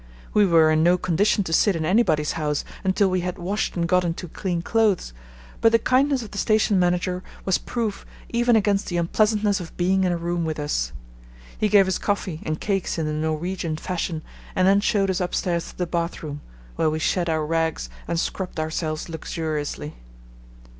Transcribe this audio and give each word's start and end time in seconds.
We 0.33 0.47
were 0.47 0.71
in 0.71 0.81
no 0.81 0.97
condition 0.97 1.43
to 1.43 1.53
sit 1.53 1.75
in 1.75 1.85
anybody's 1.85 2.31
house 2.31 2.65
until 2.83 3.07
we 3.07 3.21
had 3.21 3.37
washed 3.37 3.75
and 3.75 3.87
got 3.87 4.03
into 4.03 4.27
clean 4.27 4.63
clothes, 4.63 5.13
but 5.61 5.71
the 5.71 5.77
kindness 5.77 6.23
of 6.23 6.31
the 6.31 6.39
station 6.39 6.79
manager 6.79 7.21
was 7.45 7.59
proof 7.59 8.03
even 8.29 8.55
against 8.55 8.87
the 8.87 8.97
unpleasantness 8.97 9.59
of 9.59 9.77
being 9.77 10.03
in 10.03 10.11
a 10.11 10.17
room 10.17 10.43
with 10.43 10.57
us. 10.59 10.91
He 11.55 11.69
gave 11.69 11.87
us 11.87 11.99
coffee 11.99 12.41
and 12.47 12.59
cakes 12.59 12.97
in 12.97 13.05
the 13.05 13.13
Norwegian 13.13 13.77
fashion, 13.77 14.23
and 14.55 14.67
then 14.67 14.81
showed 14.81 15.11
us 15.11 15.21
upstairs 15.21 15.67
to 15.69 15.77
the 15.77 15.85
bathroom, 15.85 16.41
where 16.77 16.89
we 16.89 16.97
shed 16.97 17.29
our 17.29 17.45
rags 17.45 17.87
and 18.07 18.19
scrubbed 18.19 18.59
ourselves 18.59 19.07
luxuriously. 19.07 19.97